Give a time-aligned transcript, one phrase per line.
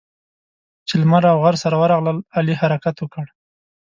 [0.87, 3.25] چې لمر او غر سره ورغلل؛ علي حرکت وکړ.